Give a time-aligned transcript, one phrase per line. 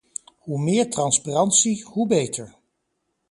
[0.37, 2.55] Hoe meer transparantie, hoe beter.